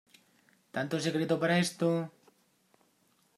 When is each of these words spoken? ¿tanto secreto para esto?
¿tanto 0.75 0.99
secreto 1.05 1.35
para 1.41 1.59
esto? 1.65 1.89